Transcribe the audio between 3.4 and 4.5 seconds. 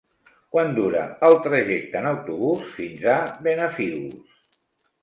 Benafigos?